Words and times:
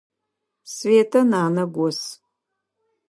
Светэ 0.73 1.19
нанэ 1.31 1.63
гос. 1.75 1.99